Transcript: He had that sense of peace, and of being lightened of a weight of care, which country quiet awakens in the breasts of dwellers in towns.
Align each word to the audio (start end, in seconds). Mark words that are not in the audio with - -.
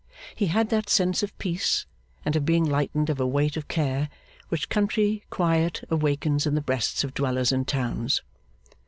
He 0.33 0.47
had 0.47 0.69
that 0.69 0.89
sense 0.89 1.21
of 1.21 1.37
peace, 1.37 1.85
and 2.25 2.35
of 2.35 2.43
being 2.43 2.65
lightened 2.65 3.11
of 3.11 3.19
a 3.19 3.27
weight 3.27 3.55
of 3.55 3.67
care, 3.67 4.09
which 4.49 4.67
country 4.67 5.23
quiet 5.29 5.83
awakens 5.91 6.47
in 6.47 6.55
the 6.55 6.59
breasts 6.61 7.03
of 7.03 7.13
dwellers 7.13 7.51
in 7.51 7.65
towns. 7.65 8.23